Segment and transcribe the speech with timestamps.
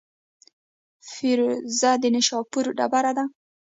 [1.11, 3.25] فیروزه د نیشاپور ډبره ده.